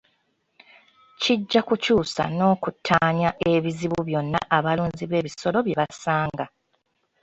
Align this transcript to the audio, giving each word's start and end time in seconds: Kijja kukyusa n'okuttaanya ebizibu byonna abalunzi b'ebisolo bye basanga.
Kijja 1.21 1.61
kukyusa 1.67 2.23
n'okuttaanya 2.37 3.29
ebizibu 3.53 3.99
byonna 4.07 4.39
abalunzi 4.57 5.03
b'ebisolo 5.07 5.57
bye 5.63 5.77
basanga. 5.79 6.45